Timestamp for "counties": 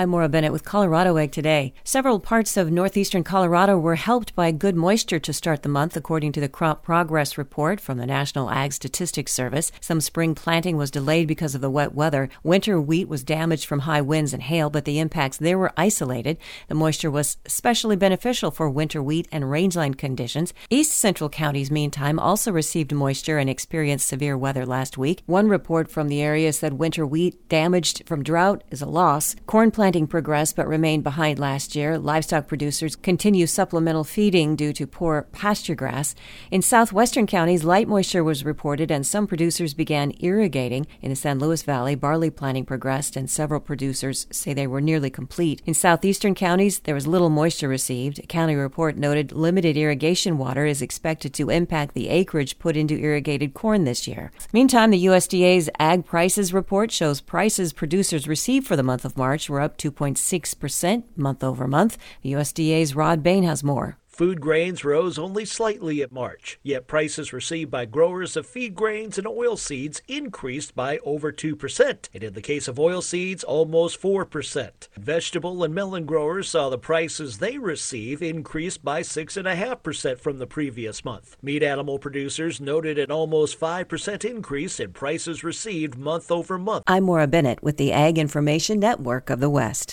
21.28-21.70, 37.26-37.64, 46.36-46.78